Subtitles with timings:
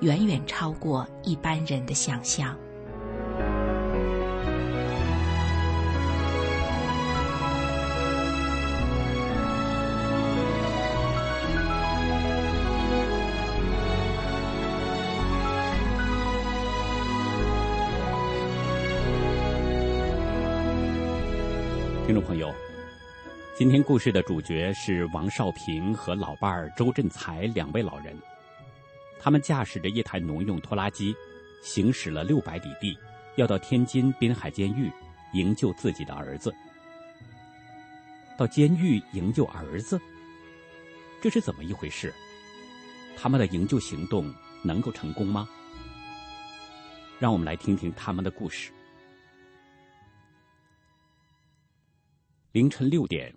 [0.00, 2.54] 远远超过一般人的想象。
[22.06, 22.54] 听众朋友，
[23.56, 28.14] 今天故事的主角是王少平和老伴儿周振才两位老人。
[29.18, 31.14] 他们驾驶着一台农用拖拉机，
[31.62, 32.96] 行驶了六百里地，
[33.36, 34.90] 要到天津滨海监狱
[35.32, 36.54] 营救自己的儿子。
[38.38, 39.98] 到监狱营救儿子，
[41.20, 42.14] 这是怎么一回事？
[43.16, 45.48] 他们的营救行动能够成功吗？
[47.18, 48.70] 让我们来听听他们的故事。
[52.52, 53.34] 凌晨六点，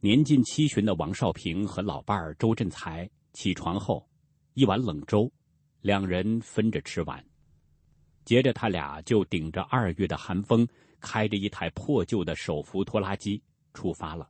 [0.00, 4.04] 年近七旬的王少平和老伴儿周振才起床后。
[4.56, 5.30] 一碗冷粥，
[5.82, 7.22] 两人分着吃完。
[8.24, 10.66] 接着，他俩就顶着二月的寒风，
[10.98, 13.42] 开着一台破旧的手扶拖拉机
[13.74, 14.26] 出发了。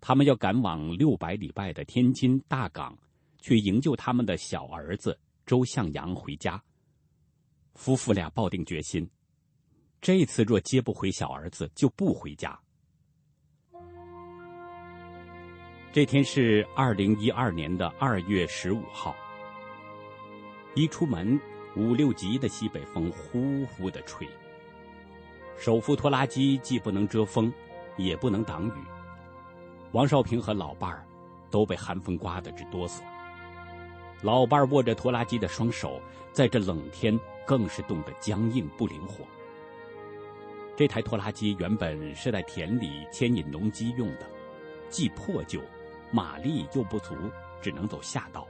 [0.00, 2.98] 他们要赶往六百里外的天津大港，
[3.38, 6.60] 去营救他们的小儿子周向阳回家。
[7.74, 9.06] 夫妇俩抱定决心，
[10.00, 12.58] 这次若接不回小儿子，就不回家。
[15.92, 19.14] 这天是二零一二年的二月十五号。
[20.74, 21.38] 一出门，
[21.76, 24.26] 五六级的西北风呼呼的吹。
[25.58, 27.52] 手扶拖拉机既不能遮风，
[27.98, 28.82] 也不能挡雨。
[29.90, 31.04] 王少平和老伴儿
[31.50, 33.02] 都被寒风刮得直哆嗦。
[34.22, 36.00] 老伴儿握着拖拉机的双手，
[36.32, 39.26] 在这冷天更是冻得僵硬不灵活。
[40.74, 44.26] 这台拖拉机原本是在田里牵引农机用的，
[44.88, 45.60] 既破旧。
[46.12, 47.16] 马力又不足，
[47.60, 48.46] 只能走下道。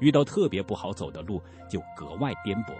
[0.00, 1.40] 遇到特别不好走的路，
[1.70, 2.74] 就格外颠簸。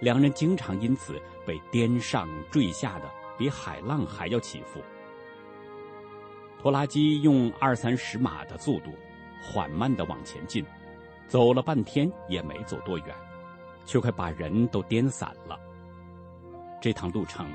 [0.00, 4.80] 两人经常因此被颠上坠下的，比海浪还要起伏。
[6.58, 8.92] 拖拉机用二三十码的速度，
[9.42, 10.64] 缓慢的往前进，
[11.26, 13.16] 走了半天也没走多远，
[13.86, 15.58] 却快把人都颠散了。
[16.82, 17.46] 这趟路程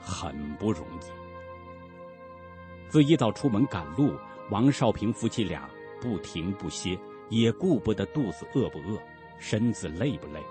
[0.00, 1.04] 很不容易。
[2.88, 4.12] 自一早出门赶路。
[4.52, 5.66] 王少平夫妻俩
[5.98, 6.98] 不停不歇，
[7.30, 9.00] 也顾不得肚子饿不饿，
[9.38, 10.42] 身子累不累。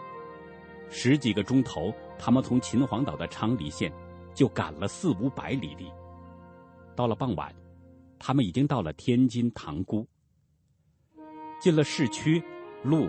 [0.89, 3.93] 十几个钟头，他们从秦皇岛的昌黎县
[4.33, 5.85] 就赶了四五百里地。
[6.95, 7.53] 到了傍晚，
[8.17, 10.03] 他们已经到了天津塘沽。
[11.59, 12.43] 进了市区，
[12.81, 13.07] 路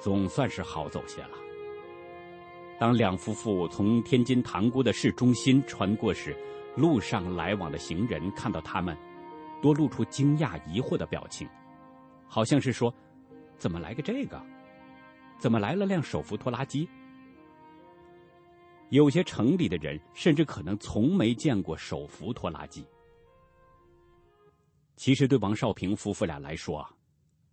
[0.00, 1.36] 总算是好走些了。
[2.80, 6.34] 当两夫妇从天津塘沽的市中心穿过时，
[6.74, 8.96] 路上来往的行人看到他们。
[9.60, 11.48] 多露出惊讶、疑惑的表情，
[12.26, 12.92] 好像是说
[13.58, 14.40] ：“怎么来个这个？
[15.38, 16.88] 怎么来了辆手扶拖拉机？”
[18.90, 22.86] 有些城里的人甚至可能从没见过手扶拖拉机。
[24.94, 26.86] 其实，对王少平夫妇俩来说，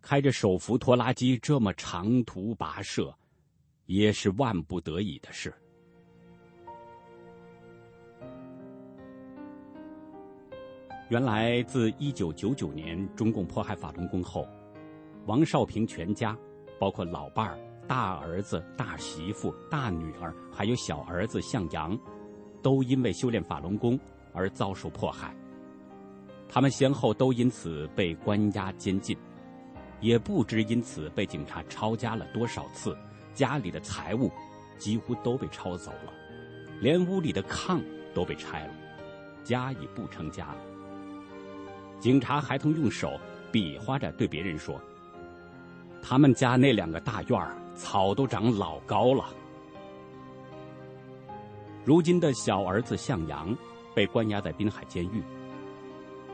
[0.02, 3.14] 开着手扶拖拉机这么长途跋涉，
[3.86, 5.54] 也是万不得已的事。
[11.14, 14.48] 原来，自一九九九年中共迫害法轮功后，
[15.28, 16.36] 王少平全家，
[16.80, 21.96] 包括老伴儿、大儿子、大媳妇、大女儿，还有小儿子向阳，
[22.64, 24.00] 都因为修炼法轮功
[24.34, 25.36] 而遭受迫害。
[26.50, 29.16] 他们先后都因此被关押监禁，
[30.02, 32.98] 也不知因此被警察抄家了多少次，
[33.36, 34.32] 家里的财物
[34.80, 36.12] 几乎都被抄走了，
[36.82, 37.80] 连屋里的炕
[38.16, 38.74] 都被拆了，
[39.44, 40.56] 家已不成家。
[42.04, 43.18] 警察还曾用手
[43.50, 44.78] 比划着对别人说
[46.04, 47.40] ：“他们家那两个大院
[47.76, 49.34] 草都长老高了。”
[51.86, 53.56] 如今的小儿子向阳
[53.96, 55.24] 被关押在滨海监狱。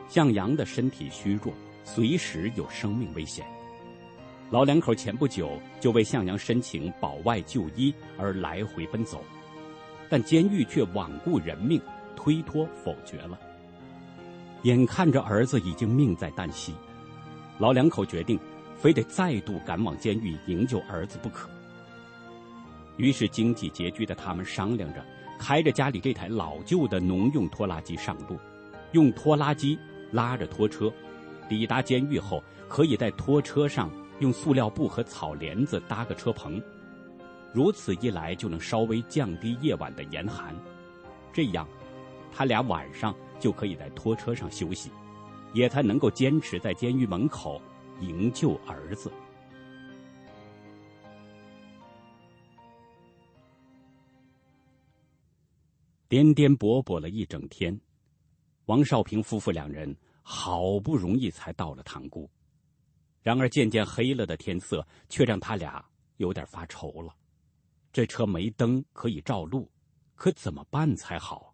[0.07, 3.45] 向阳的身体虚弱，随时有生命危险。
[4.49, 9.23] 老两口前不久就为向阳申请保外就医而来回奔走，
[10.09, 11.79] 但监狱却罔顾人命，
[12.15, 13.39] 推脱否决了。
[14.63, 16.73] 眼看着儿子已经命在旦夕，
[17.57, 18.37] 老两口决定
[18.77, 21.49] 非得再度赶往监狱营救儿子不可。
[22.97, 25.03] 于是经济拮据的他们商量着，
[25.39, 28.37] 开着家里这台老旧的农用拖拉机上路，
[28.91, 29.79] 用拖拉机
[30.11, 30.91] 拉着拖车，
[31.47, 33.89] 抵达监狱后，可以在拖车上
[34.19, 36.61] 用塑料布和草帘子搭个车棚，
[37.53, 40.53] 如此一来就能稍微降低夜晚的严寒。
[41.31, 41.65] 这样，
[42.33, 44.91] 他俩晚上就可以在拖车上休息，
[45.53, 47.61] 也才能够坚持在监狱门口
[48.01, 49.11] 营救儿子。
[56.07, 57.79] 颠颠簸簸了一整天，
[58.65, 62.29] 王少平夫妇两人好不容易才到了塘沽。
[63.21, 65.85] 然而渐渐黑了的天色却让他俩
[66.17, 67.13] 有点发愁了。
[67.91, 69.69] 这车没灯可以照路，
[70.15, 71.48] 可怎么办才好？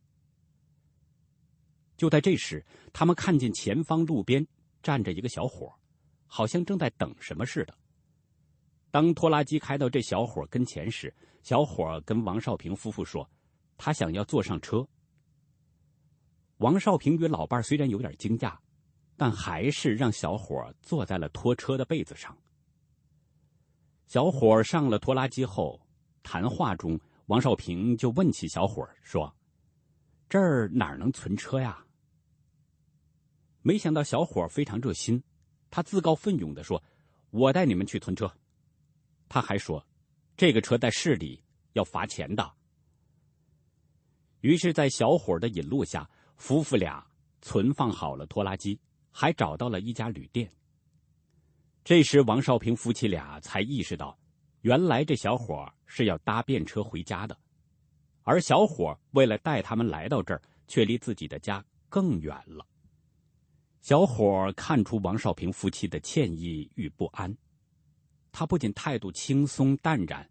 [1.98, 4.46] 就在这时，他们看见前方路边
[4.82, 5.74] 站着一个小伙，
[6.28, 7.74] 好像正在等什么似的。
[8.92, 11.14] 当拖拉机开到这小伙跟前时，
[11.44, 13.30] 小伙跟王少平夫妇说。
[13.78, 14.88] 他想要坐上车。
[16.60, 18.58] 王少平与老伴虽然有点惊讶，
[19.18, 22.34] 但还是让小伙坐在了拖车的被子上。
[24.08, 25.78] 小伙上了拖拉机后，
[26.24, 29.36] 谈话中，王少平就问起小伙说
[30.30, 31.85] ：“这儿哪能存车呀？”
[33.68, 35.24] 没想到小伙非常热心，
[35.72, 36.84] 他自告奋勇的说
[37.32, 38.32] ：“我带你们去存车。”
[39.28, 39.84] 他还说
[40.38, 41.42] ：“这个车在市里
[41.74, 42.54] 要罚钱的。”
[44.42, 46.08] 于是，在小伙的引路下，
[46.38, 47.04] 夫妇俩
[47.42, 48.80] 存放好了拖拉机，
[49.10, 50.54] 还找到了一家旅店。
[51.84, 54.16] 这时，王少平夫妻俩才意识到，
[54.62, 57.36] 原来这小伙是要搭便车回家的，
[58.22, 62.64] 而小伙为了带他们来到这儿，却离自己的家更远了。
[63.86, 67.38] 小伙看出王少平夫妻的歉意与不安，
[68.32, 70.28] 他不仅态度轻松淡然，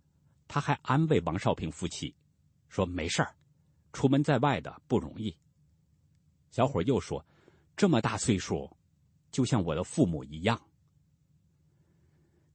[0.48, 2.12] 他还安慰王少平夫妻，
[2.68, 3.32] 说：“没事儿。”
[3.94, 5.32] 出门在外的不容易。
[6.50, 7.24] 小伙又说
[7.76, 8.68] ：“这么大岁数，
[9.30, 10.60] 就像我的父母一样。”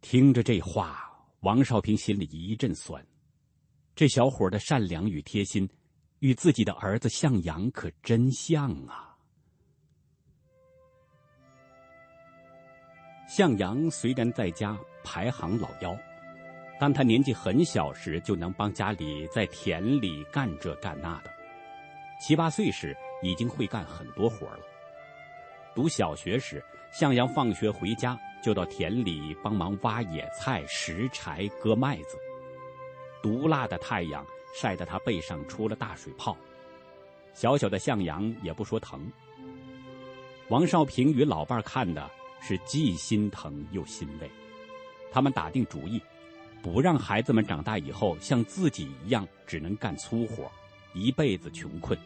[0.02, 1.10] 听着这话，
[1.40, 3.02] 王少平心里一阵酸。
[3.96, 5.66] 这小伙的善良与贴心，
[6.20, 9.09] 与自己的儿子向阳可真像啊！
[13.30, 15.96] 向阳虽然在家排行老幺。
[16.82, 21.30] 但他年纪很小时，就能帮家里在田里干这干那的；
[22.22, 24.60] 七八岁时，已经会干很多活了。
[25.76, 32.18] 读小学时，向阳放学回家就到田里帮忙挖野菜、拾柴、割麦子。
[33.22, 34.26] 毒辣的太阳
[34.56, 36.38] 晒得他背上出了大水泡，
[37.34, 39.12] 小小的向阳也不说疼。
[40.48, 42.10] 王少平与老伴看的
[42.42, 44.30] 是既心疼又欣慰，
[45.12, 46.02] 他们打定主意。
[46.62, 50.52] 不让孩子们长大以后像自己一样只能干粗活，
[50.94, 51.98] 一辈子穷困。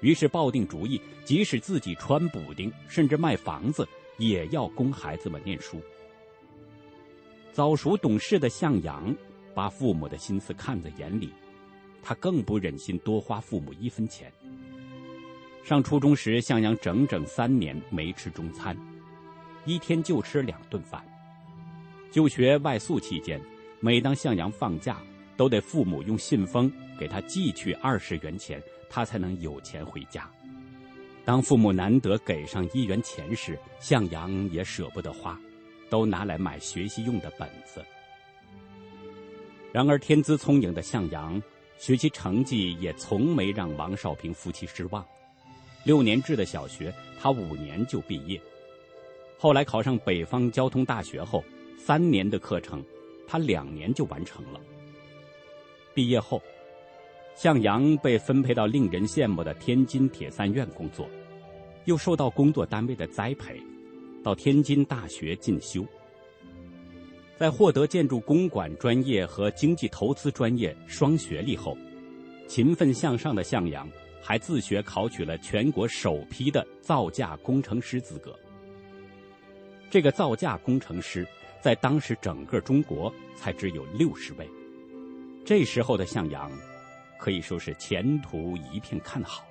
[0.00, 3.88] 于是抱定主意，即使自己穿补丁，甚至卖房子，
[4.18, 5.80] 也要供孩子们念书。
[7.52, 9.16] 早熟懂事的向阳
[9.54, 11.32] 把父母的心思看在眼里，
[12.02, 14.30] 他更不忍心多花父母一分钱。
[15.64, 18.76] 上初中时，向阳整整三年没吃中餐，
[19.64, 21.04] 一天就吃两顿饭。
[22.10, 23.40] 就学外宿期间。
[23.80, 24.96] 每当向阳放假，
[25.36, 30.26] 都得父母用信封给他寄去二十元钱，他才能有钱回家。
[31.22, 35.38] 当父母难得给上一元钱时，向阳也舍不得花，
[35.90, 37.84] 都拿来买学习用的本子。
[39.70, 41.42] 然而天资聪颖的向阳，
[41.76, 45.04] 学习成绩也从没让王少平夫妻失望。
[45.84, 46.90] 六年制的小学，
[47.20, 48.40] 他五年就毕业。
[49.36, 51.44] 后来考上北方交通大学后，
[51.76, 52.84] 三年的课程。
[53.26, 54.60] 他两年就完成了。
[55.94, 56.42] 毕业后，
[57.34, 61.08] 向阳被分配到令人羡慕的天津铁三院工作，
[61.86, 63.58] 又受到工作单位的栽培，
[64.22, 65.82] 到天津大学进修。
[67.38, 71.74] 在获得建筑公管专业和经济投资专业双学历后，
[72.46, 73.88] 勤奋向上的向阳
[74.20, 78.38] 还自学考取了全国首批的造价工程师资格。
[79.94, 81.24] 这个造价工程师。
[81.60, 84.50] 在当时，整个中国才只有六十位。
[85.46, 86.50] 这时候的向阳，
[87.16, 89.46] 可以说是前途一片看好。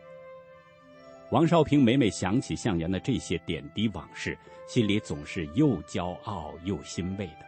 [1.32, 7.46] 王少平每每想起向阳的这些点滴往事，心里总是又骄傲又欣慰的。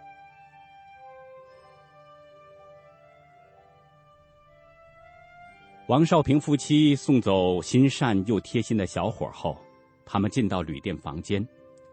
[5.89, 9.59] 王少平夫妻送走心善又贴心的小伙后，
[10.05, 11.45] 他们进到旅店房间，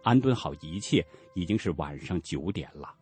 [0.03, 2.95] 安顿好一切，已经是晚上九点了。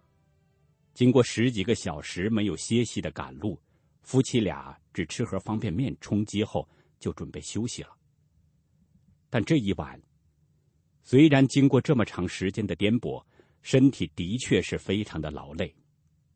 [0.92, 3.58] 经过十几个小时没有歇息的赶路，
[4.02, 7.96] 夫妻俩只吃盒方便面充饥后，就准备休息了。
[9.30, 10.00] 但这一晚，
[11.02, 13.24] 虽然经过这么长时间的颠簸，
[13.62, 15.74] 身体的确是非常的劳累，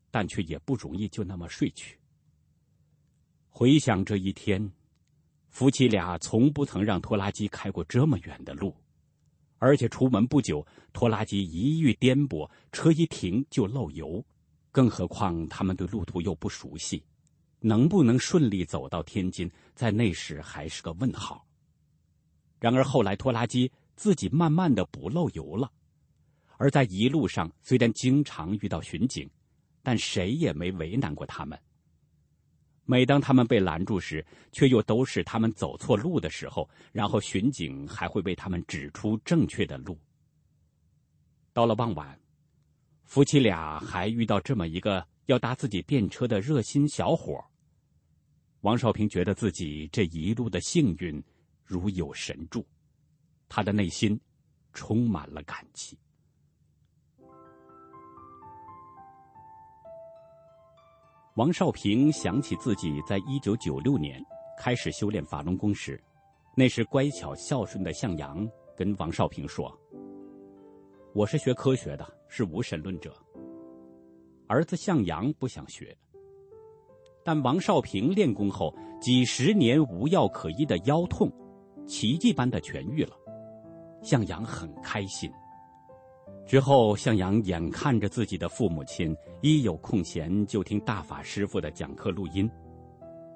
[0.09, 1.99] 但却也不容易就那么睡去。
[3.49, 4.71] 回想这一天，
[5.49, 8.75] 夫妻俩从不曾让拖拉机开过这么远的路，
[9.65, 14.23] 而且出门不久，拖拉机一遇颠簸，车一停就漏油。
[14.71, 17.03] 更何况他们对路途又不熟悉，
[17.61, 21.43] 能不能顺利走到天津，在那时还是个问号。
[22.59, 25.71] 然而后来拖拉机自己慢慢的不漏油了，
[26.57, 29.27] 而在一路上虽然经常遇到巡警，
[29.81, 31.59] 但谁也没为难过他们。
[32.85, 39.99] 每当他们被拦住时，却又都是他们走错路的时候，然后巡警还会为他们指出正确的路。
[41.51, 42.19] 到了傍晚。
[43.07, 47.39] 夫妻俩还遇到这么一个要搭自己便车的热心小伙
[48.61, 51.23] 王少平觉得自己这一路的幸运
[51.63, 52.65] 如有神助，
[53.47, 54.19] 他的内心
[54.73, 55.95] 充满了感激。
[61.35, 64.23] 王少平想起自己在一九九六年
[64.57, 66.01] 开始修炼法轮功时，
[66.55, 69.69] 那时乖巧孝顺的向阳跟王少平说。
[71.13, 73.13] 我是学科学的，是无神论者。
[74.47, 75.93] 儿子向阳不想学，
[77.21, 81.29] 但王少平练功后几十年无药可医的腰痛，
[81.85, 83.13] 奇迹般的痊愈了，
[84.01, 85.29] 向阳很开心。
[86.45, 92.49] 之后，向阳眼看着自己的父母亲一有空闲就听大法师傅的讲课录音，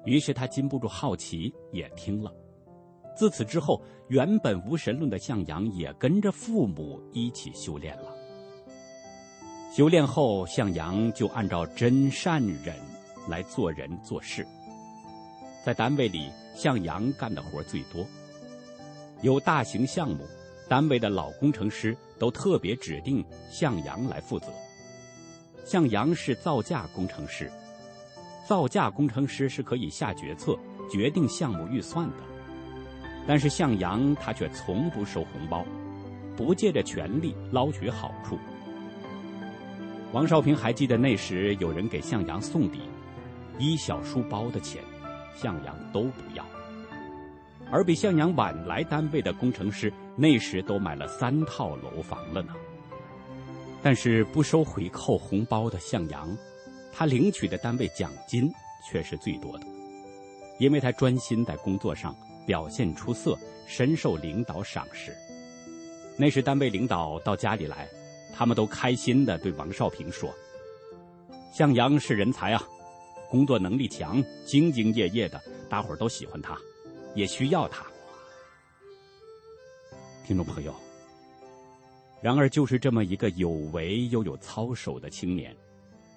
[0.04, 2.32] 于是他禁不住好奇，也听了。
[3.16, 8.14] 自此之后，原本无神论的向阳也跟着父母一起修炼了。
[9.76, 12.76] 修炼后，向阳就按照真善忍
[13.28, 14.46] 来做人做事。
[15.64, 18.06] 在单位里，向阳干的活最多。
[19.20, 20.24] 有大型项目，
[20.68, 24.46] 单位的老工程师都特别指定向阳来负责。
[25.64, 27.50] 向阳是造价工程师，
[28.46, 30.56] 造价工程师是可以下决策、
[30.90, 32.16] 决定项目预算的。
[33.26, 35.64] 但是向阳他却从不收红包，
[36.36, 38.38] 不借着权力捞取好处。
[40.12, 42.80] 王少平还记得那时有人给向阳送礼，
[43.58, 44.82] 一小书包的钱，
[45.36, 46.44] 向阳都不要。
[47.70, 52.54] 而比向阳晚来单位的工程师，那时都买了三套楼房了呢。
[53.82, 56.36] 但是不收回扣红包的向阳，
[56.92, 58.52] 他领取的单位奖金
[58.88, 59.66] 却是最多的，
[60.58, 62.14] 因为他专心在工作上。
[62.46, 65.14] 表现出色，深受领导赏识。
[66.16, 67.86] 那时单位领导到家里来，
[68.34, 70.34] 他们都开心的对王少平说
[71.52, 72.62] ：“向阳是人才啊，
[73.28, 76.58] 工作能力强，兢兢业业的，大伙儿都喜欢他，
[77.14, 77.84] 也需要他。”
[80.26, 80.74] 听众朋友，
[82.22, 85.56] 然而就是这么一个有为又有操守的青年，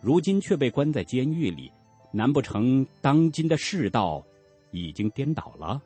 [0.01, 1.71] 如今却被关在监狱里，
[2.11, 4.23] 难不成当今的世道
[4.71, 5.81] 已经颠倒了？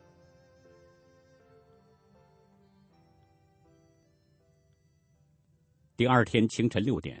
[5.96, 7.20] 第二天清晨六点，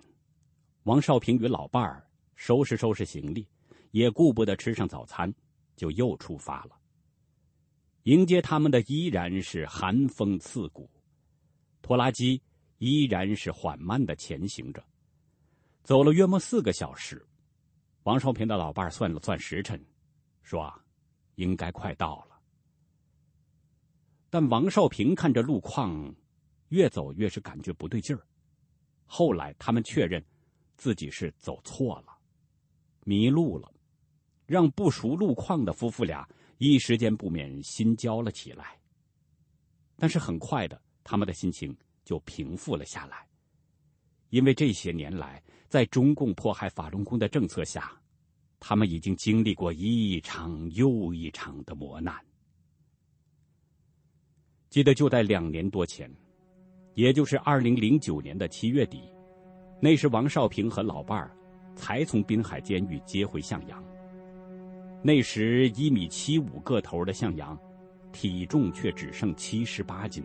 [0.84, 3.48] 王少平与老伴儿收拾收拾行李，
[3.90, 5.34] 也顾不得吃上早餐，
[5.74, 6.77] 就又出发了。
[8.08, 10.88] 迎接他们的依然是寒风刺骨，
[11.82, 12.42] 拖拉机
[12.78, 14.82] 依然是缓慢的前行着。
[15.82, 17.22] 走了约莫四个小时，
[18.04, 19.78] 王少平的老伴算了算时辰，
[20.40, 20.72] 说
[21.36, 22.40] ：“应该快到了。”
[24.30, 26.14] 但王少平看着路况，
[26.68, 28.26] 越走越是感觉不对劲儿。
[29.04, 30.24] 后来他们确认，
[30.78, 32.18] 自己是走错了，
[33.04, 33.70] 迷路了，
[34.46, 36.26] 让不熟路况的夫妇俩
[36.58, 38.78] 一时间不免心焦了起来。
[39.96, 43.26] 但是很快的，他们的心情就平复了下来，
[44.30, 47.90] 因为这些年来，在中共迫害法轮功的政策下，
[48.60, 52.14] 他们已经经历过一场又一场的磨难。
[54.70, 56.08] 记得就在两年多前。
[56.94, 59.02] 也就是二零零九年的七月底，
[59.80, 61.30] 那时王少平和老伴儿
[61.76, 63.80] 才从滨海监狱接回向阳。
[65.02, 67.58] 那时一米七五个头的向阳，
[68.12, 70.24] 体重却只剩七十八斤。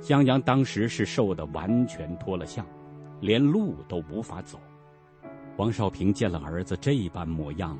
[0.00, 2.66] 向阳当时是瘦的完全脱了相，
[3.20, 4.60] 连路都无法走。
[5.56, 7.78] 王少平见了儿子这般模样，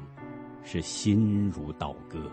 [0.64, 2.30] 是心如刀割。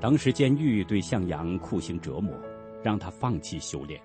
[0.00, 2.32] 当时监狱对向阳酷刑折磨。
[2.84, 4.02] 让他放弃修炼，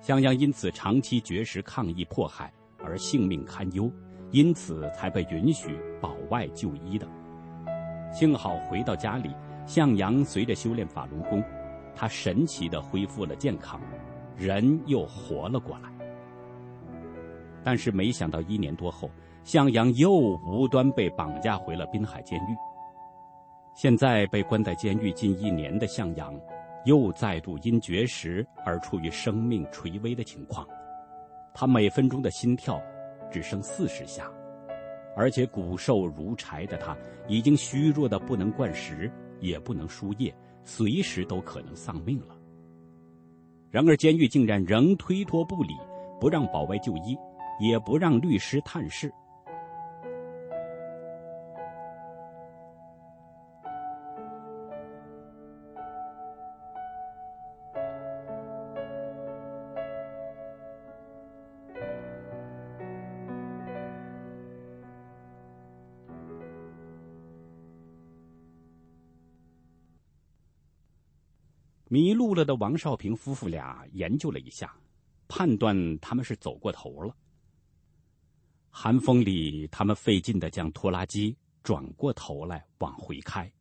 [0.00, 3.88] 向阳因此长期绝食抗议迫害而性命堪忧，
[4.30, 7.06] 因此才被允许保外就医的。
[8.12, 9.34] 幸好回到家里，
[9.66, 11.42] 向阳随着修炼法轮功，
[11.94, 13.80] 他神奇的恢复了健康，
[14.36, 15.90] 人又活了过来。
[17.62, 19.10] 但是没想到一年多后，
[19.44, 22.56] 向阳又无端被绑架回了滨海监狱。
[23.74, 26.34] 现在被关在监狱近一年的向阳。
[26.84, 30.66] 又再度因绝食而处于生命垂危的情况，
[31.52, 32.80] 他每分钟的心跳
[33.30, 34.30] 只剩四十下，
[35.16, 42.36] 而且骨瘦如柴的他已经虚弱的不能灌食，也不能输液，随时都可能丧命了。
[43.70, 45.74] 然而监狱竟然仍推脱不理，
[46.20, 47.16] 不让保外就医，
[47.60, 49.12] 也不让律师探视。
[71.98, 74.72] 迷路了的王少平夫妇俩研究了一下，
[75.26, 77.12] 判断他们是走过头了。
[78.70, 83.52] 寒风里，他们费劲的将拖拉机转过头来往回开。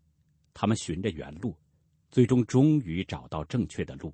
[0.53, 1.58] 他们循着原路，
[2.12, 4.13] 最终终于找到正确的路。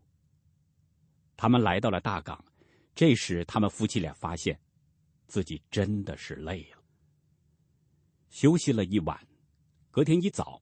[1.36, 2.42] 他们来到了大港，
[2.96, 4.58] 这时他们夫妻俩发现，
[5.28, 6.82] 自己真的是累了。
[8.30, 9.20] 休息了一晚，
[9.92, 10.62] 隔天一早，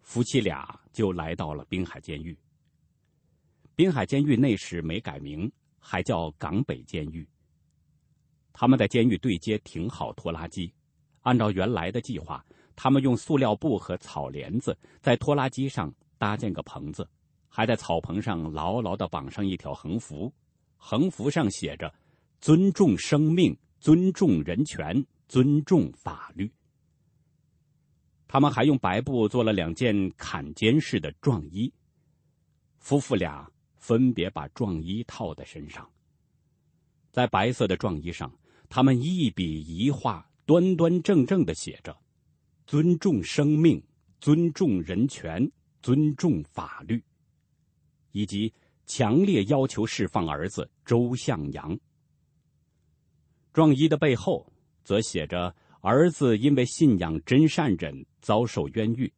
[0.00, 2.36] 夫妻俩就来到了滨海监狱。
[3.76, 7.28] 滨海监狱那时没改名，还叫港北监狱。
[8.50, 10.72] 他们在监狱对接停好拖拉机，
[11.20, 12.42] 按照原来的计划，
[12.74, 17.06] 他们用塑料布和草帘子在拖拉机上搭建个棚子，
[17.50, 20.32] 还在草棚上牢牢的绑上一条横幅，
[20.78, 21.92] 横幅上写着
[22.40, 26.50] “尊重生命，尊重人权，尊重法律”。
[28.26, 31.70] 他们还用白布做了两件坎肩式的壮衣，
[32.78, 33.46] 夫妇俩。
[33.86, 35.88] 分别把壮衣套在身上，
[37.12, 38.36] 在白色的壮衣上，
[38.68, 41.96] 他们一笔一画，端端正正的写着
[42.66, 43.80] ：“尊重生命，
[44.18, 45.48] 尊重人权，
[45.82, 47.00] 尊重法律。”
[48.10, 48.52] 以及
[48.86, 51.78] 强烈要求释放儿子周向阳。
[53.52, 59.12] 壮衣的背后则写着：“儿子因为信仰真善忍，遭受冤狱，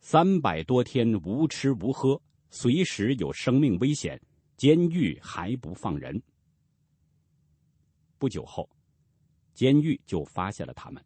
[0.00, 2.20] 三百多天无吃无喝。”
[2.54, 4.20] 随时有生命危险，
[4.58, 6.22] 监狱还不放人。
[8.18, 8.68] 不久后，
[9.54, 11.02] 监狱就发现了他们。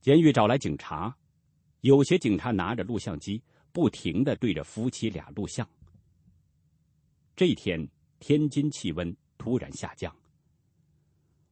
[0.00, 1.14] 监狱找来警察，
[1.82, 5.68] 有些警察拿着录像机，不停的对着夫妻俩录像。
[7.36, 7.86] 这天，
[8.18, 10.16] 天津气温突然下降。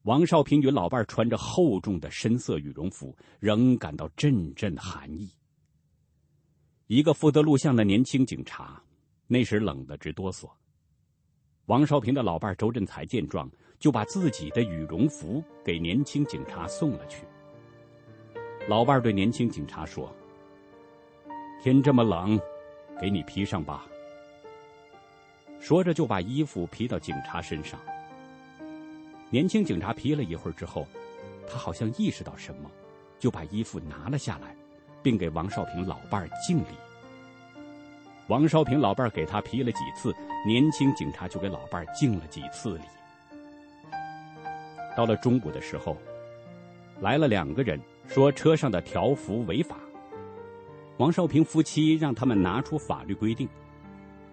[0.05, 5.31] 王少平与老伴穿着厚重的深色羽绒服，仍感到阵阵寒意。
[6.87, 8.83] 一个负责录像的年轻警察，
[9.27, 10.51] 那时冷得直哆嗦。
[11.67, 17.25] 王少平的老伴周振才见状，就把自己的羽绒服给年轻警察送了去。
[18.69, 20.15] 老伴对年轻警察说
[21.65, 22.39] ：“天这么冷，
[23.01, 23.87] 给你披上吧。”
[25.59, 27.81] 说着就把衣服披到警察身上。
[29.31, 30.87] 年轻警察披了一会儿之后，
[31.49, 32.71] 他好像意识到什么，
[33.19, 34.55] 就把衣服拿了下来。
[35.05, 36.75] 并给王少平老伴儿敬礼。
[38.29, 40.13] 王少平老伴儿给他批了几次，
[40.47, 42.85] 年轻警察就给老伴儿敬了几次礼。
[44.97, 45.99] 到了中午的时候，
[47.01, 49.77] 来了两个人，说车上的条幅违法。
[50.97, 53.47] 王少平夫妻让他们拿出法律规定，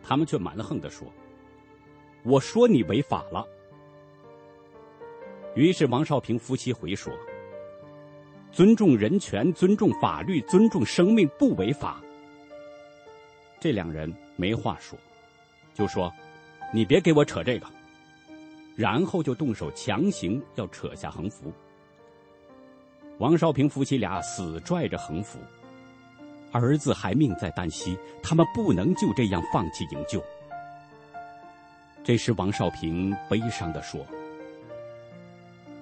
[0.01, 1.05] 他们却蛮横的说
[2.23, 3.45] ：“我说你违法了。”
[5.53, 7.12] 于是王少平夫妻回说。
[8.52, 12.02] 尊重人权，尊重法律，尊重生命，不违法。
[13.60, 15.00] 这两人没话说，
[15.74, 16.12] 就说
[16.74, 17.68] ：“你别给我扯这个。”
[18.76, 21.52] 然后就动手强行要扯下横幅。
[23.20, 25.40] 王少平夫妻俩死拽着横幅，
[26.52, 30.22] 儿子还命在旦夕，他们不能就这样放弃营救。
[32.04, 34.06] 这时，王少平悲伤的说。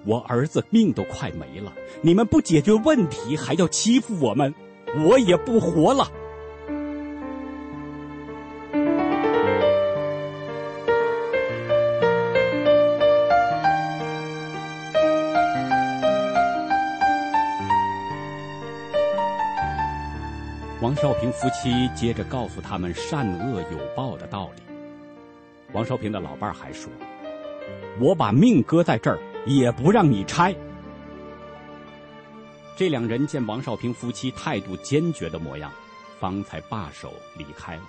[0.04, 4.54] 我儿子命都快没了，你们不解决问题，还要欺负我们，
[5.06, 6.10] 我也不活了。
[20.80, 24.62] 王少平夫妻接着告诉他们善恶有报的道理。
[25.72, 26.90] 王少平的老伴儿还说。
[28.00, 30.54] 我把命搁在这儿，也不让你拆。”
[32.76, 35.70] 这两人见王少平夫妻态度坚决的模样，
[36.18, 37.82] 方才罢手离开了。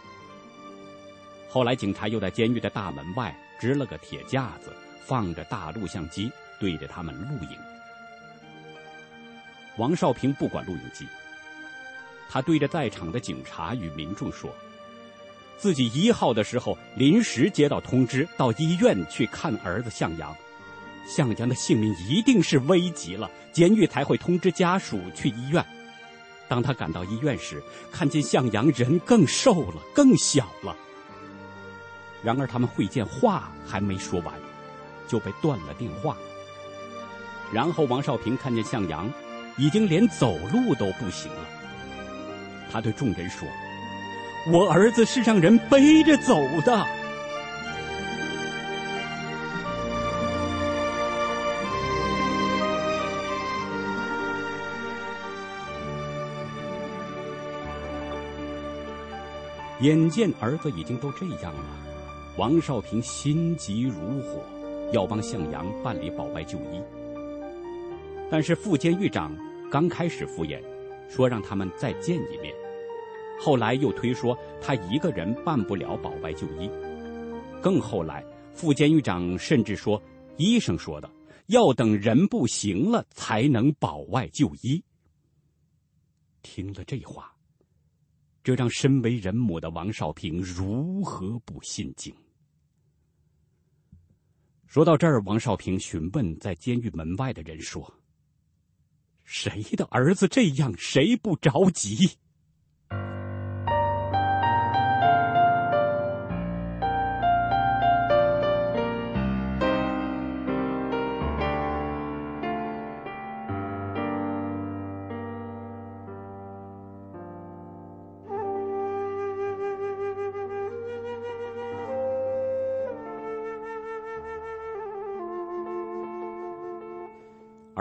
[1.50, 4.74] 后来，警察又在监狱的大门外支了个铁架子，
[5.06, 7.58] 放着大录像机，对着他们录影。
[9.78, 11.08] 王少平不管录影机，
[12.30, 14.54] 他对着在场的警察与民众说
[15.58, 20.36] ：“自己一号的时候临时接到通知，到医院去看儿子向阳。”
[21.06, 25.66] 向阳的性命一定是危急了，监狱才会通知家属去医院。
[26.48, 27.62] 当他赶到医院时，
[27.92, 30.76] 看见向阳人更瘦了，更小了。
[32.24, 34.34] 然而他们会见话还没说完，
[35.08, 36.16] 就被断了电话。
[37.52, 39.12] 然后王少平看见向阳
[39.58, 41.40] 已经连走路都不行了，
[42.72, 43.48] 他对众人说
[44.54, 46.36] ：“我儿子是让人背着走
[46.66, 46.86] 的。”
[59.82, 61.78] 眼见儿子已经都这样了，
[62.38, 64.44] 王少平心急如火，
[64.94, 66.82] 要帮向阳办理保外就医。
[68.30, 69.36] 但是副监狱长
[69.72, 70.62] 刚开始敷衍，
[71.10, 72.54] 说让他们再见一面，
[73.40, 76.70] 后来又推说他一个人办不了保外就医。
[77.60, 80.02] 更后来，副监狱长甚至说，
[80.38, 81.10] 医生说的
[81.48, 84.84] 要等人不行了才能保外就医。
[86.44, 87.34] 听了这话。
[88.44, 92.14] 这让身为人母的王少平如何不心惊？
[94.66, 97.94] 说到这儿，王少平询问在监狱门外的人说
[99.26, 102.18] ：“谁的儿子这样，谁不着急？”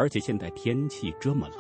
[0.01, 1.59] 而且现在天气这么冷，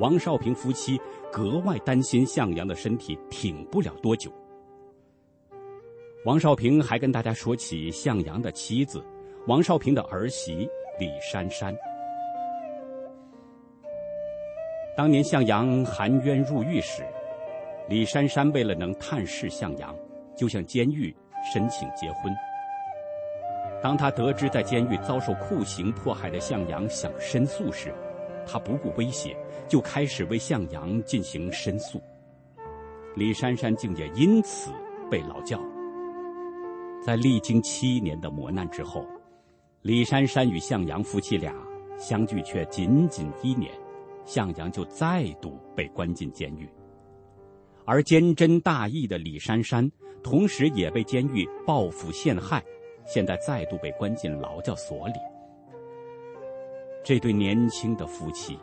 [0.00, 4.32] 王少平夫妻格外担心向阳的身体挺不了多久。
[6.24, 9.00] 王少平还跟大家说起向阳的妻子，
[9.46, 11.72] 王少平的儿媳李珊珊。
[14.96, 17.04] 当年向阳含冤入狱时，
[17.88, 19.96] 李珊珊为了能探视向阳，
[20.36, 21.14] 就向监狱
[21.54, 22.34] 申请结婚。
[23.82, 27.94] 当他得知在监狱遭受酷刑迫害的向阳想申诉时，
[28.46, 29.36] 他不顾威胁，
[29.68, 32.00] 就开始为向阳进行申诉。
[33.14, 34.70] 李珊珊竟也因此
[35.10, 35.60] 被劳教。
[37.04, 39.06] 在历经七年的磨难之后，
[39.82, 41.54] 李珊珊与向阳夫妻俩
[41.96, 43.72] 相聚却仅仅一年，
[44.24, 46.68] 向阳就再度被关进监狱。
[47.84, 49.88] 而坚贞大义的李珊珊，
[50.22, 52.62] 同时也被监狱报复陷害。
[53.08, 55.14] 现在再度被关进劳教所里，
[57.02, 58.58] 这对年轻的夫妻，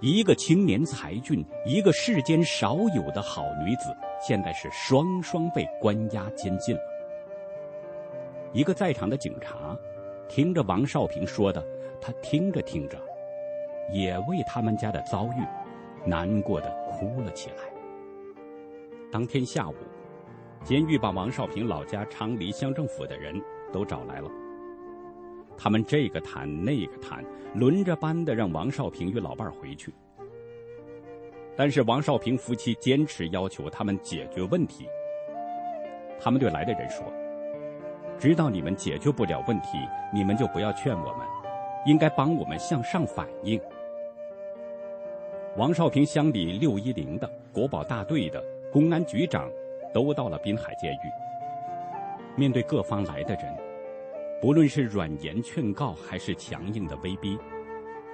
[0.00, 3.92] 一个青年才俊，一个世间少有的好女子，
[4.24, 6.80] 现在是双双被关押监禁了。
[8.52, 9.76] 一个在场的警察，
[10.28, 11.60] 听着王少平说的，
[12.00, 12.96] 他听着听着，
[13.92, 17.56] 也为他们家的遭遇，难过的哭了起来。
[19.10, 19.74] 当天下午，
[20.62, 23.42] 监狱把王少平老家昌黎乡政府的人。
[23.72, 24.30] 都找来了，
[25.56, 27.24] 他们这个谈那个谈，
[27.54, 29.92] 轮着班的让王少平与老伴儿回去。
[31.56, 34.86] 但是王少平夫妻坚持要求他们解决问题。
[36.20, 37.04] 他们对来的人说
[38.18, 39.78] ：“知道你们解决不了问题，
[40.12, 41.26] 你们就不要劝我们，
[41.86, 43.60] 应该帮我们向上反映。”
[45.56, 49.50] 王少平乡里六一零的国保大队的公安局长
[49.94, 51.10] 都到了滨海监狱。
[52.36, 53.44] 面对各方来的人，
[54.40, 57.38] 不论是软言劝告还是强硬的威逼，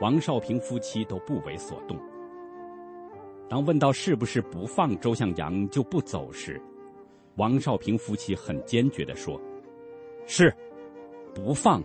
[0.01, 1.99] 王少平夫妻都不为所动。
[3.49, 6.61] 当问到是不是不放周向阳就不走时，
[7.37, 9.39] 王少平夫妻很坚决地说
[10.25, 10.55] ：“是，
[11.35, 11.83] 不放，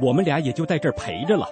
[0.00, 1.46] 我们俩也就在这儿陪着了。”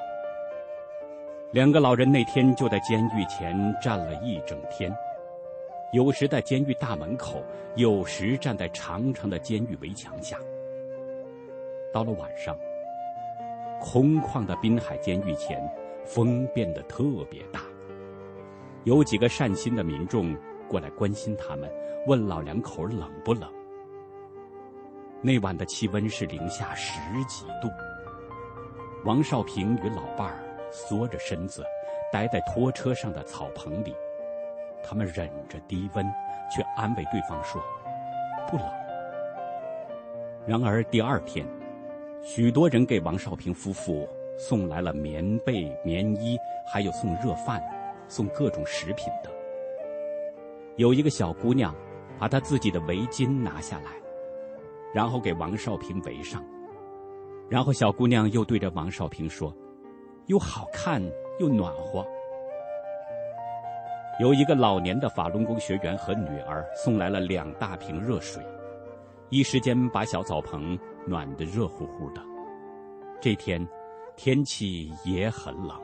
[1.52, 4.90] 两个老人那天就在监狱前站了一整天。
[5.92, 7.44] 有时在监狱大门口，
[7.76, 10.38] 有时站在长长的监狱围墙下。
[11.92, 12.56] 到了晚上，
[13.78, 15.62] 空旷的滨海监狱前，
[16.06, 17.60] 风变得特别大。
[18.84, 20.34] 有几个善心的民众
[20.66, 21.70] 过来关心他们，
[22.06, 23.52] 问老两口冷不冷。
[25.20, 27.68] 那晚的气温是零下十几度。
[29.04, 31.62] 王少平与老伴儿缩着身子，
[32.10, 33.94] 待在拖车上的草棚里。
[34.82, 36.04] 他们忍着低温，
[36.54, 37.62] 却安慰对方说
[38.48, 38.66] ：“不冷。”
[40.46, 41.46] 然而第二天，
[42.22, 47.62] 许多人给王少平夫妇送来了棉被、棉衣，还有送热饭、
[48.08, 49.30] 送各种食品的。
[50.76, 51.74] 有一个小姑娘，
[52.18, 53.92] 把她自己的围巾拿下来，
[54.92, 56.44] 然后给王少平围上。
[57.48, 59.54] 然后小姑娘又对着王少平说
[60.26, 61.02] ：“又好看
[61.38, 62.06] 又暖和。”
[64.22, 68.40] 有一个老年的法轮功学员和女儿送来了两大瓶热水，
[69.30, 72.22] 一时间把小澡棚暖得热乎乎的。
[73.20, 73.66] 这天
[74.14, 75.76] 天气也很冷，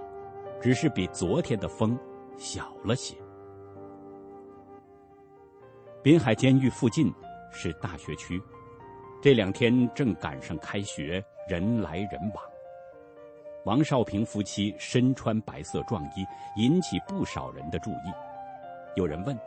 [0.60, 1.98] 只是比昨天的风
[2.36, 3.16] 小了些。
[6.00, 7.12] 滨海监狱附近
[7.50, 8.40] 是大学区，
[9.20, 11.20] 这两天正赶上开学。
[11.48, 12.44] 人来人往，
[13.64, 16.24] 王少平夫妻身穿白色壮衣，
[16.56, 18.27] 引起不少人的注意。
[18.98, 19.38] 有人问：“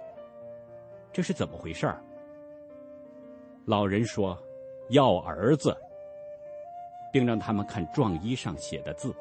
[1.11, 1.93] 这是怎么回事？”
[3.67, 4.41] 老人说
[4.91, 5.75] ：“要儿子。”
[7.11, 9.13] 并让他们看壮衣上写的字。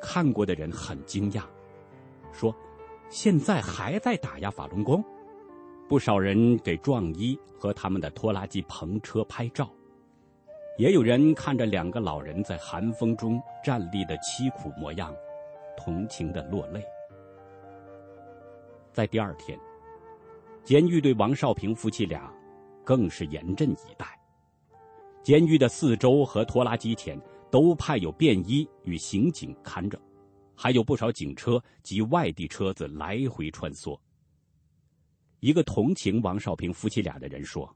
[0.00, 1.44] 看过的人很惊讶，
[2.32, 2.52] 说
[3.08, 5.02] ：“现在还在打压法轮功？”
[5.88, 9.70] 不少人给壮衣和他们的拖拉机篷车拍照。
[10.78, 15.14] 也有人看着两个老人在寒风中站立的凄苦模样，
[15.76, 16.84] 同情的落泪。
[18.96, 19.60] 在第二天，
[20.64, 22.32] 监狱对王少平夫妻俩
[22.82, 24.18] 更是严阵以待。
[25.22, 30.00] 监狱的四周和拖拉机前都派有便衣与刑警看着，
[30.54, 34.00] 还有不少警车及外地车子来回穿梭。
[35.40, 37.70] 一个同情王少平夫妻俩的人说。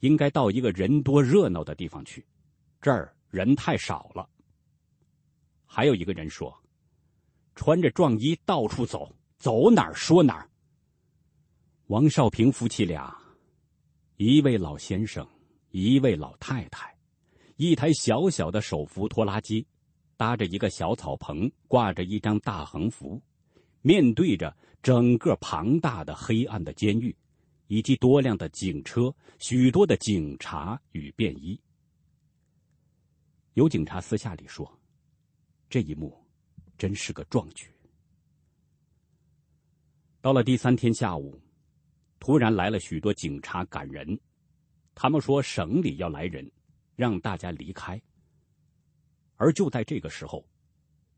[0.00, 2.22] 应该到一个人多热闹的地方去，
[2.82, 4.28] 这儿人太少了。
[5.64, 6.54] 还有一个人说
[7.56, 9.10] ：“穿着壮衣到处走，
[9.42, 10.48] 走哪儿说哪儿。”
[11.90, 13.12] 王少平夫妻俩，
[14.16, 15.28] 一位老先生，
[15.70, 16.96] 一位老太太，
[17.56, 19.66] 一台小小的手扶拖拉机，
[20.16, 23.20] 搭着一个小草棚，挂着一张大横幅，
[23.80, 27.14] 面对着整个庞大的黑暗的监狱。
[27.68, 31.58] 以及多辆的警车，许多的警察与便衣。
[33.54, 34.70] 有警察私下里说
[35.70, 36.22] ：“这一幕
[36.76, 37.71] 真是个壮举。”
[40.22, 41.36] 到了第三天下午，
[42.20, 44.16] 突然来了许多警察赶人，
[44.94, 46.48] 他们说省里要来人，
[46.94, 48.00] 让大家离开。
[49.34, 50.48] 而就在这个时候，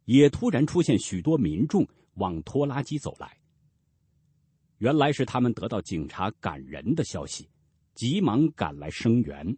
[0.06, 3.38] 也突然出现许多民众往拖拉机走来。
[4.78, 7.46] 原来是他们得到警察赶人的消息，
[7.94, 9.54] 急忙赶来声援。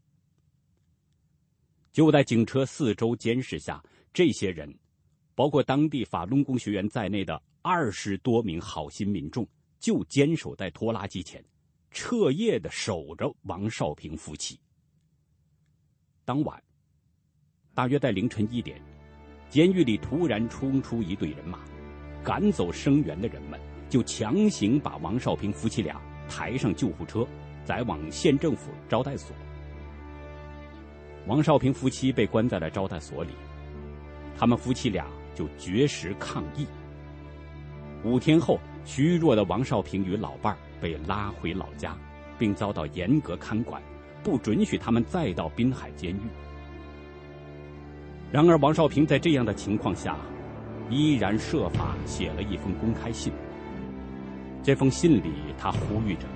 [1.92, 3.80] 就在警车四周监视下，
[4.12, 4.76] 这些人，
[5.36, 9.46] 包括当地法轮功学员在内的二十多名好心民众，
[9.78, 11.44] 就坚守在拖拉机前，
[11.92, 14.58] 彻夜的守着王少平夫妻。
[16.24, 16.60] 当晚，
[17.74, 18.80] 大约在凌晨一点，
[19.48, 21.60] 监狱里突然冲出一队人马，
[22.24, 23.60] 赶走声援的人们。
[23.88, 27.24] 就强行把王少平夫妻俩抬上救护车，
[27.64, 29.30] 载往县政府招待所。
[31.28, 33.30] 王少平夫妻被关在了招待所里，
[34.36, 36.66] 他们夫妻俩就绝食抗议。
[38.02, 41.96] 五天后，虚弱的王少平与老伴儿被拉回老家，
[42.38, 43.80] 并遭到严格看管，
[44.24, 46.20] 不准许他们再到滨海监狱。
[48.32, 50.16] 然而，王少平在这样的情况下，
[50.90, 53.32] 依然设法写了一封公开信。
[54.62, 56.26] 这封信里，他呼吁着：“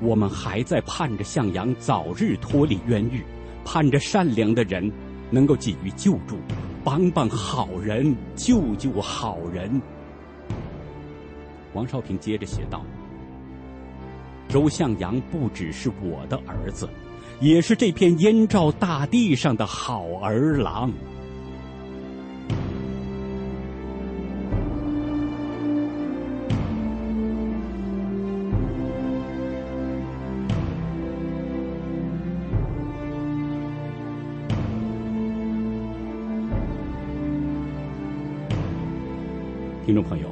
[0.00, 3.22] 我们还在盼着向阳早日脱离冤狱，
[3.64, 4.90] 盼着善良的人
[5.30, 6.38] 能够给予救助，
[6.84, 9.80] 帮帮好人，救救好人。”
[11.74, 12.84] 王少平接着写道
[14.48, 16.88] ：“周向阳不只是我的儿子，
[17.40, 20.92] 也是这片燕赵大地上的好儿郎。”
[39.92, 40.30] 听众朋友，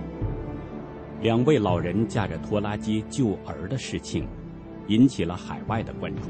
[1.20, 4.27] 两位老人驾着拖拉机救儿的事情，
[4.87, 6.23] 引起了海外的关注。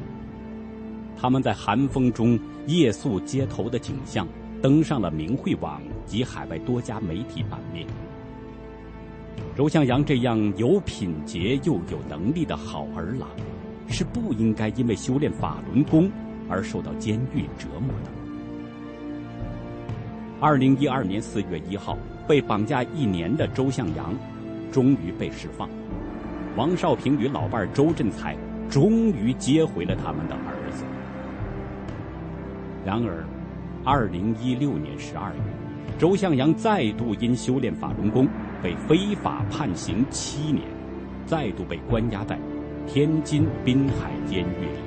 [1.17, 4.27] 他们在寒风中夜宿街头的景象，
[4.61, 7.87] 登上了明慧网及海外多家媒体版面。
[9.57, 13.29] 周向阳这样有品节又有能力的好儿郎，
[13.87, 16.11] 是不应该因为修炼法轮功
[16.49, 18.11] 而受到监狱折磨的。
[20.43, 24.15] 二零一二年四月一号，被绑架一年的周向阳
[24.73, 25.69] 终于被释放，
[26.57, 28.35] 王少平与老伴周振才
[28.71, 30.83] 终于接回了他们的儿子。
[32.87, 33.23] 然而，
[33.85, 35.41] 二零一六年十二月，
[35.99, 38.27] 周向阳再度因修炼法轮功
[38.63, 40.63] 被非法判刑七年，
[41.27, 42.39] 再度被关押在
[42.87, 44.80] 天津滨海监狱。